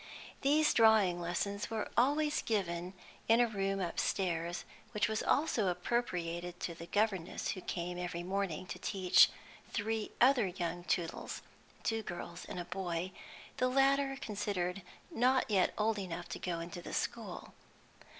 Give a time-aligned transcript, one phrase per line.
[0.41, 2.95] These drawing lessons were always given
[3.27, 8.65] in a room upstairs, which was also appropriated to the governess who came every morning
[8.65, 9.29] to teach
[9.69, 11.43] three other young Tootles,
[11.83, 13.11] two girls and a boy,
[13.57, 17.53] the latter considered not yet old enough to go into the school.